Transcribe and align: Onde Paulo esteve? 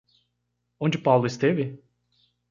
Onde 0.79 0.97
Paulo 1.03 1.27
esteve? 1.27 1.79